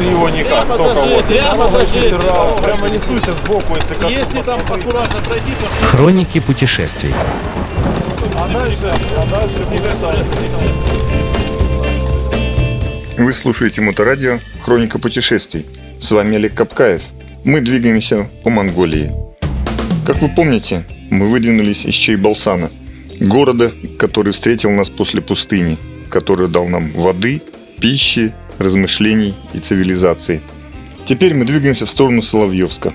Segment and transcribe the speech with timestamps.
[0.00, 1.24] ты его никак, Прямо только вот.
[1.26, 4.12] прямо прямо Прямо несуйся сбоку, если коснусь.
[4.12, 7.12] Если там аккуратно пройти, то Хроники путешествий.
[8.34, 9.82] А дальше, а дальше будет.
[13.18, 15.66] Вы слушаете Моторадио «Хроника путешествий».
[16.00, 17.02] С вами Олег Капкаев.
[17.44, 19.10] Мы двигаемся по Монголии.
[20.06, 22.70] Как вы помните, мы выдвинулись из Чайбалсана,
[23.20, 25.76] города, который встретил нас после пустыни,
[26.08, 27.42] который дал нам воды,
[27.78, 30.42] пищи, размышлений и цивилизации.
[31.04, 32.92] Теперь мы двигаемся в сторону Соловьевска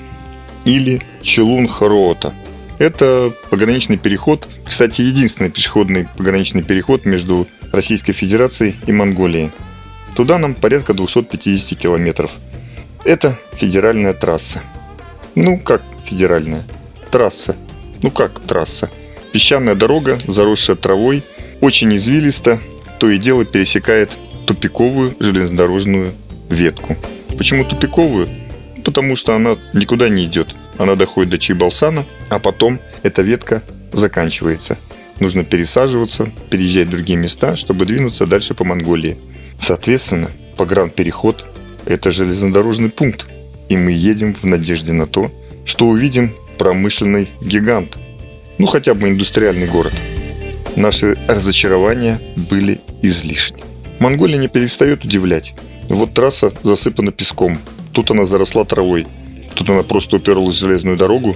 [0.64, 2.34] или Челун-Хароота.
[2.78, 9.52] Это пограничный переход, кстати, единственный пешеходный пограничный переход между Российской Федерацией и Монголией.
[10.16, 12.32] Туда нам порядка 250 километров.
[13.04, 14.62] Это федеральная трасса.
[15.36, 16.64] Ну, как федеральная?
[17.12, 17.56] Трасса.
[18.02, 18.90] Ну, как трасса?
[19.32, 21.24] Песчаная дорога, заросшая травой,
[21.60, 22.60] очень извилисто,
[23.00, 24.12] то и дело пересекает
[24.46, 26.14] тупиковую железнодорожную
[26.50, 26.96] ветку.
[27.38, 28.30] Почему тупиковую?
[28.84, 30.56] Потому что она никуда не идет.
[30.78, 34.78] Она доходит до Чайбалсана, а потом эта ветка заканчивается.
[35.20, 39.18] Нужно пересаживаться, переезжать в другие места, чтобы двинуться дальше по Монголии.
[39.60, 41.46] Соответственно, погранпереход–
[41.86, 43.28] это железнодорожный пункт,
[43.70, 45.32] и мы едем в надежде на то,
[45.66, 47.98] что увидим промышленный гигант,
[48.58, 49.94] ну хотя бы индустриальный город.
[50.76, 53.64] Наши разочарования были излишни.
[54.00, 55.54] Монголия не перестает удивлять.
[55.90, 57.60] Вот трасса засыпана песком,
[57.94, 59.06] тут она заросла травой,
[59.54, 61.36] тут она просто уперлась в железную дорогу,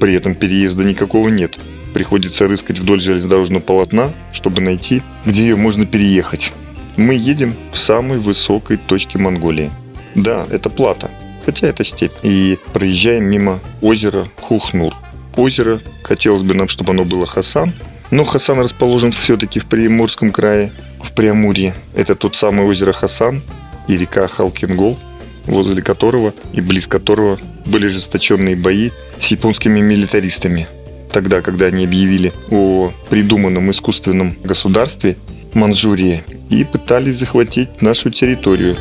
[0.00, 1.58] при этом переезда никакого нет.
[1.92, 6.52] Приходится рыскать вдоль железнодорожного полотна, чтобы найти, где ее можно переехать.
[6.96, 9.70] Мы едем в самой высокой точке Монголии.
[10.14, 11.10] Да, это плата,
[11.44, 12.12] хотя это степь.
[12.22, 14.94] И проезжаем мимо озера Хухнур.
[15.36, 17.72] Озеро, хотелось бы нам, чтобы оно было Хасан,
[18.10, 20.72] но Хасан расположен все-таки в Приморском крае,
[21.02, 21.74] в Преамурье.
[21.94, 23.42] Это тот самый озеро Хасан
[23.88, 24.98] и река Халкингол,
[25.46, 30.66] возле которого и близ которого были ожесточенные бои с японскими милитаристами.
[31.12, 35.16] Тогда, когда они объявили о придуманном искусственном государстве
[35.54, 38.76] Манчжурии и пытались захватить нашу территорию.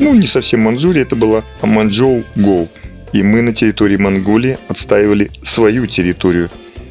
[0.00, 2.68] Ну, не совсем Манчжурия, это была Манчжоу-Гоу.
[3.12, 6.50] И мы на территории Монголии отстаивали свою территорию,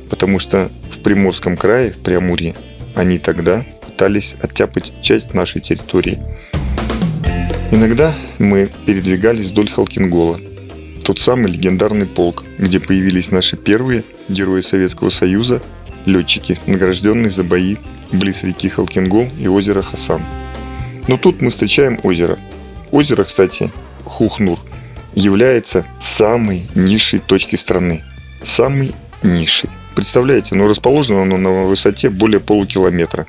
[0.09, 0.70] потому что
[1.06, 2.56] Приморском крае, в Преамурье,
[2.96, 6.18] они тогда пытались оттяпать часть нашей территории.
[7.70, 10.40] Иногда мы передвигались вдоль Халкингола,
[11.04, 15.62] тот самый легендарный полк, где появились наши первые герои Советского Союза,
[16.08, 17.76] летчики, награжденные за бои
[18.12, 20.24] близ реки Халкингол и озера Хасан.
[21.08, 22.40] Но тут мы встречаем озеро.
[22.90, 23.72] Озеро, кстати,
[24.06, 24.58] Хухнур,
[25.14, 28.04] является самой низшей точки страны.
[28.42, 29.70] Самой низшей.
[29.96, 33.28] Представляете, но расположено оно на высоте более полукилометра.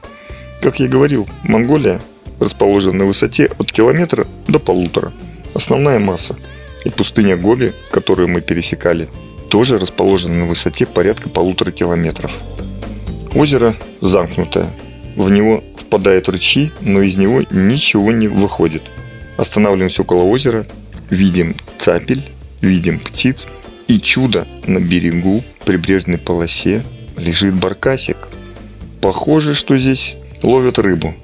[0.60, 2.00] Как я говорил, Монголия
[2.40, 5.12] расположена на высоте от километра до полутора.
[5.54, 6.36] Основная масса.
[6.84, 9.08] И пустыня Гоби, которую мы пересекали,
[9.48, 12.32] тоже расположена на высоте порядка полутора километров.
[13.34, 14.68] Озеро замкнутое.
[15.14, 18.82] В него впадают ручьи, но из него ничего не выходит.
[19.36, 20.66] Останавливаемся около озера,
[21.10, 22.28] видим цапель,
[22.60, 23.46] видим птиц,
[23.88, 26.84] и чудо на берегу прибрежной полосе
[27.16, 28.16] лежит баркасик.
[29.00, 31.14] Похоже, что здесь ловят рыбу.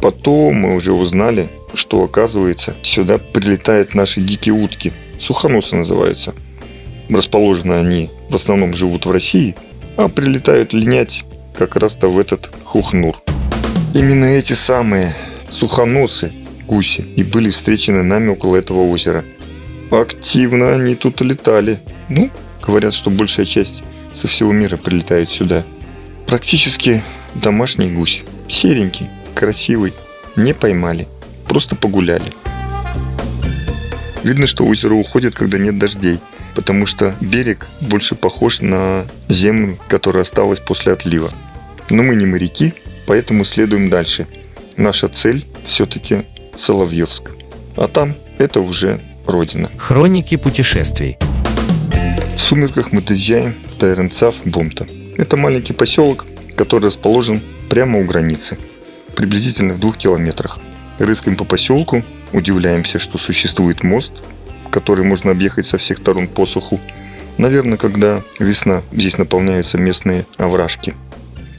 [0.00, 4.92] Потом мы уже узнали, что оказывается сюда прилетают наши дикие утки.
[5.18, 6.34] Сухоносы называются.
[7.08, 9.54] Расположены они в основном живут в России,
[9.96, 11.24] а прилетают линять
[11.56, 13.16] как раз-то в этот Хухнур.
[13.94, 15.14] Именно эти самые
[15.48, 16.32] сухоносы,
[16.66, 19.24] гуси, и были встречены нами около этого озера.
[19.90, 21.78] Активно они тут летали.
[22.08, 22.30] Ну,
[22.62, 23.82] говорят, что большая часть
[24.14, 25.64] со всего мира прилетает сюда.
[26.26, 27.02] Практически
[27.34, 28.24] домашний гусь.
[28.48, 29.92] Серенький, красивый.
[30.36, 31.08] Не поймали.
[31.48, 32.32] Просто погуляли.
[34.22, 36.18] Видно, что озеро уходит, когда нет дождей,
[36.54, 41.30] потому что берег больше похож на землю, которая осталась после отлива.
[41.90, 42.74] Но мы не моряки,
[43.06, 44.26] поэтому следуем дальше.
[44.76, 46.24] Наша цель все-таки
[46.56, 47.30] Соловьевск.
[47.76, 49.70] А там это уже родина.
[49.76, 51.16] Хроники путешествий.
[52.36, 54.86] В сумерках мы доезжаем до Эренцав Бумта.
[55.16, 57.40] Это маленький поселок, который расположен
[57.70, 58.58] прямо у границы,
[59.16, 60.60] приблизительно в двух километрах.
[60.98, 62.04] Рыскаем по поселку,
[62.34, 64.12] удивляемся, что существует мост,
[64.70, 66.78] который можно объехать со всех сторон по суху.
[67.38, 70.94] Наверное, когда весна, здесь наполняются местные овражки.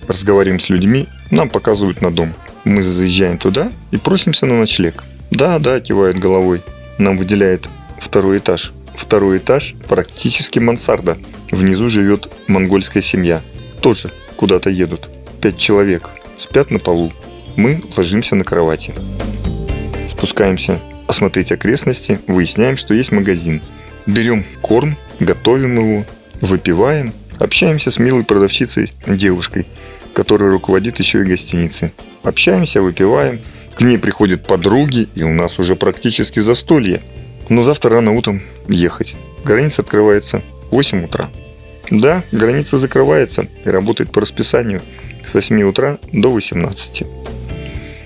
[0.08, 2.34] Разговариваем с людьми, нам показывают на дом.
[2.66, 5.04] Мы заезжаем туда и просимся на ночлег.
[5.32, 6.62] Да, да, кивают головой.
[7.00, 7.68] Нам выделяет
[8.00, 8.74] второй этаж.
[8.98, 11.18] Второй этаж практически мансарда.
[11.52, 13.42] Внизу живет монгольская семья.
[13.82, 15.08] Тоже куда-то едут.
[15.42, 16.10] Пять человек.
[16.38, 17.14] Спят на полу.
[17.56, 18.94] Мы ложимся на кровати.
[20.08, 23.62] Спускаемся осмотреть окрестности, выясняем, что есть магазин.
[24.06, 26.06] Берем корм, готовим его,
[26.42, 29.66] выпиваем, общаемся с милой продавщицей, девушкой,
[30.14, 31.94] которая руководит еще и гостиницей.
[32.24, 33.40] Общаемся, выпиваем,
[33.76, 37.02] к ней приходят подруги, и у нас уже практически застолье.
[37.50, 39.16] Но завтра рано утром ехать.
[39.44, 41.30] Граница открывается в 8 утра.
[41.90, 44.82] Да, граница закрывается и работает по расписанию
[45.26, 47.04] с 8 утра до 18.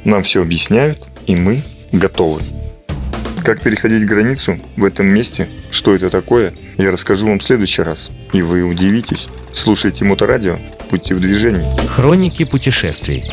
[0.03, 1.61] Нам все объясняют, и мы
[1.91, 2.41] готовы.
[3.43, 8.11] Как переходить границу в этом месте, что это такое, я расскажу вам в следующий раз.
[8.33, 9.27] И вы удивитесь.
[9.51, 10.57] Слушайте Моторадио,
[10.91, 11.65] будьте в движении.
[11.88, 13.23] Хроники путешествий.